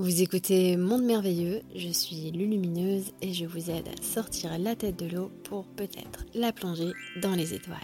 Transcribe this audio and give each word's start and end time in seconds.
Vous 0.00 0.22
écoutez 0.22 0.78
Monde 0.78 1.04
Merveilleux, 1.04 1.60
je 1.74 1.90
suis 1.90 2.30
Lulumineuse 2.30 3.12
et 3.20 3.34
je 3.34 3.44
vous 3.44 3.68
aide 3.68 3.86
à 3.86 4.02
sortir 4.02 4.58
la 4.58 4.74
tête 4.74 4.96
de 4.96 5.04
l'eau 5.04 5.28
pour 5.44 5.66
peut-être 5.74 6.24
la 6.32 6.54
plonger 6.54 6.92
dans 7.20 7.34
les 7.34 7.52
étoiles. 7.52 7.76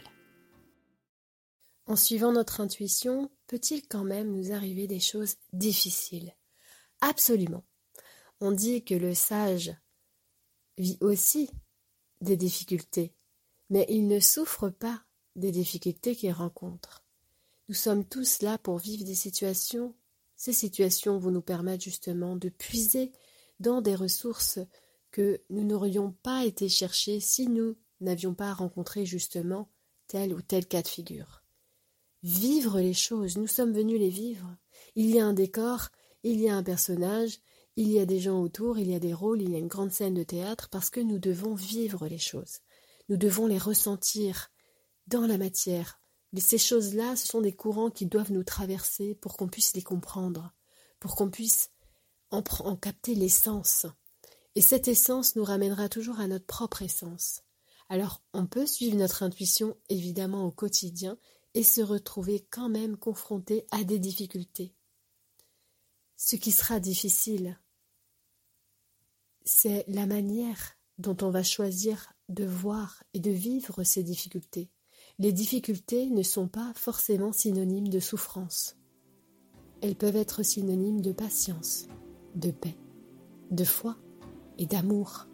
En 1.84 1.94
suivant 1.94 2.32
notre 2.32 2.62
intuition, 2.62 3.30
peut-il 3.46 3.86
quand 3.86 4.02
même 4.02 4.32
nous 4.32 4.50
arriver 4.52 4.86
des 4.86 4.98
choses 4.98 5.34
difficiles? 5.52 6.34
Absolument. 7.02 7.64
On 8.40 8.50
dit 8.50 8.82
que 8.82 8.94
le 8.94 9.12
sage 9.12 9.74
vit 10.78 10.96
aussi 11.02 11.50
des 12.22 12.38
difficultés, 12.38 13.12
mais 13.68 13.84
il 13.90 14.08
ne 14.08 14.20
souffre 14.20 14.70
pas 14.70 15.02
des 15.34 15.52
difficultés 15.52 16.16
qu'il 16.16 16.32
rencontre. 16.32 17.04
Nous 17.68 17.74
sommes 17.74 18.06
tous 18.06 18.40
là 18.40 18.56
pour 18.56 18.78
vivre 18.78 19.04
des 19.04 19.14
situations 19.14 19.94
ces 20.36 20.52
situations 20.52 21.18
vont 21.18 21.30
nous 21.30 21.42
permettre 21.42 21.84
justement 21.84 22.36
de 22.36 22.48
puiser 22.48 23.12
dans 23.60 23.80
des 23.80 23.94
ressources 23.94 24.58
que 25.10 25.40
nous 25.50 25.64
n'aurions 25.64 26.12
pas 26.22 26.44
été 26.44 26.68
chercher 26.68 27.20
si 27.20 27.48
nous 27.48 27.76
n'avions 28.00 28.34
pas 28.34 28.52
rencontré 28.52 29.06
justement 29.06 29.70
tel 30.08 30.34
ou 30.34 30.42
tel 30.42 30.66
cas 30.66 30.82
de 30.82 30.88
figure. 30.88 31.42
Vivre 32.22 32.80
les 32.80 32.94
choses, 32.94 33.36
nous 33.36 33.46
sommes 33.46 33.72
venus 33.72 33.98
les 33.98 34.10
vivre. 34.10 34.56
Il 34.94 35.10
y 35.10 35.18
a 35.18 35.26
un 35.26 35.32
décor, 35.32 35.88
il 36.22 36.40
y 36.40 36.48
a 36.48 36.56
un 36.56 36.62
personnage, 36.62 37.38
il 37.76 37.90
y 37.90 37.98
a 37.98 38.06
des 38.06 38.20
gens 38.20 38.40
autour, 38.40 38.78
il 38.78 38.90
y 38.90 38.94
a 38.94 38.98
des 38.98 39.14
rôles, 39.14 39.42
il 39.42 39.50
y 39.50 39.54
a 39.54 39.58
une 39.58 39.68
grande 39.68 39.92
scène 39.92 40.14
de 40.14 40.22
théâtre 40.22 40.68
parce 40.70 40.90
que 40.90 41.00
nous 41.00 41.18
devons 41.18 41.54
vivre 41.54 42.08
les 42.08 42.18
choses. 42.18 42.60
Nous 43.08 43.16
devons 43.16 43.46
les 43.46 43.58
ressentir 43.58 44.50
dans 45.06 45.26
la 45.26 45.38
matière, 45.38 46.00
ces 46.40 46.58
choses-là, 46.58 47.16
ce 47.16 47.26
sont 47.26 47.40
des 47.40 47.54
courants 47.54 47.90
qui 47.90 48.06
doivent 48.06 48.32
nous 48.32 48.44
traverser 48.44 49.14
pour 49.14 49.36
qu'on 49.36 49.48
puisse 49.48 49.74
les 49.74 49.82
comprendre, 49.82 50.52
pour 51.00 51.16
qu'on 51.16 51.30
puisse 51.30 51.70
en, 52.30 52.42
en 52.60 52.76
capter 52.76 53.14
l'essence. 53.14 53.86
Et 54.54 54.60
cette 54.60 54.88
essence 54.88 55.36
nous 55.36 55.44
ramènera 55.44 55.88
toujours 55.88 56.18
à 56.20 56.26
notre 56.26 56.46
propre 56.46 56.82
essence. 56.82 57.42
Alors 57.88 58.22
on 58.32 58.46
peut 58.46 58.66
suivre 58.66 58.96
notre 58.96 59.22
intuition 59.22 59.76
évidemment 59.88 60.44
au 60.44 60.50
quotidien 60.50 61.18
et 61.54 61.62
se 61.62 61.80
retrouver 61.80 62.46
quand 62.50 62.68
même 62.68 62.96
confronté 62.96 63.66
à 63.70 63.84
des 63.84 63.98
difficultés. 63.98 64.74
Ce 66.16 66.36
qui 66.36 66.50
sera 66.50 66.80
difficile, 66.80 67.58
c'est 69.44 69.84
la 69.88 70.06
manière 70.06 70.76
dont 70.98 71.16
on 71.22 71.30
va 71.30 71.42
choisir 71.42 72.12
de 72.28 72.44
voir 72.44 73.04
et 73.14 73.20
de 73.20 73.30
vivre 73.30 73.84
ces 73.84 74.02
difficultés. 74.02 74.70
Les 75.18 75.32
difficultés 75.32 76.10
ne 76.10 76.22
sont 76.22 76.46
pas 76.46 76.72
forcément 76.74 77.32
synonymes 77.32 77.88
de 77.88 78.00
souffrance. 78.00 78.76
Elles 79.80 79.96
peuvent 79.96 80.16
être 80.16 80.42
synonymes 80.42 81.00
de 81.00 81.12
patience, 81.12 81.88
de 82.34 82.50
paix, 82.50 82.76
de 83.50 83.64
foi 83.64 83.96
et 84.58 84.66
d'amour. 84.66 85.26